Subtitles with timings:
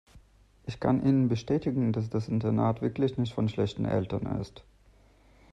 [0.65, 4.63] Ich kann Ihnen bestätigen, dass das Internat wirklich nicht von schlechten Eltern ist.